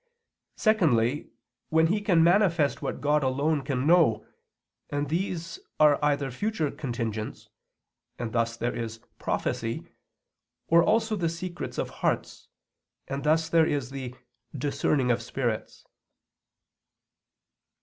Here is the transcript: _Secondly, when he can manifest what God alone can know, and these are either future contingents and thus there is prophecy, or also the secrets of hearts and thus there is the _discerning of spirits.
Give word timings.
_Secondly, 0.59 1.29
when 1.69 1.85
he 1.85 2.01
can 2.01 2.23
manifest 2.23 2.81
what 2.81 3.01
God 3.01 3.21
alone 3.21 3.61
can 3.61 3.85
know, 3.85 4.25
and 4.89 5.09
these 5.09 5.59
are 5.79 6.03
either 6.03 6.31
future 6.31 6.71
contingents 6.71 7.49
and 8.17 8.33
thus 8.33 8.57
there 8.57 8.75
is 8.75 8.97
prophecy, 9.19 9.85
or 10.65 10.83
also 10.83 11.15
the 11.15 11.29
secrets 11.29 11.77
of 11.77 11.91
hearts 12.01 12.47
and 13.07 13.23
thus 13.23 13.47
there 13.47 13.67
is 13.67 13.91
the 13.91 14.15
_discerning 14.55 15.13
of 15.13 15.21
spirits. 15.21 15.85